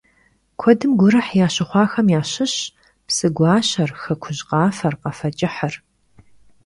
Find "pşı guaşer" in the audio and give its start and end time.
3.05-3.89